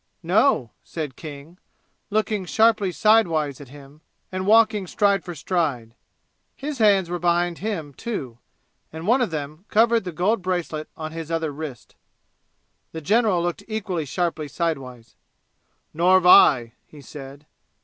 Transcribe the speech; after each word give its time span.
"No," 0.23 0.71
said 0.83 1.15
King, 1.15 1.59
looking 2.09 2.43
sharply 2.45 2.91
sidewise 2.91 3.61
at 3.61 3.67
him 3.67 4.01
and 4.31 4.47
walking 4.47 4.87
stride 4.87 5.23
for 5.23 5.35
stride. 5.35 5.93
His 6.55 6.79
hands 6.79 7.07
were 7.07 7.19
behind 7.19 7.59
him, 7.59 7.93
too, 7.93 8.39
and 8.91 9.05
one 9.05 9.21
of 9.21 9.29
them 9.29 9.65
covered 9.69 10.03
the 10.03 10.11
gold 10.11 10.41
bracelet 10.41 10.89
on 10.97 11.11
his 11.11 11.29
other 11.29 11.51
wrist. 11.51 11.93
The 12.93 13.01
general 13.01 13.43
looked 13.43 13.63
equally 13.67 14.05
sharply 14.05 14.47
sidewise. 14.47 15.15
"Nor've 15.93 16.25
I," 16.25 16.73
he 16.87 16.99
said. 17.01 17.45